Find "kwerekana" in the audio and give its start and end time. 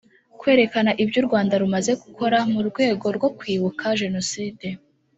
0.39-0.91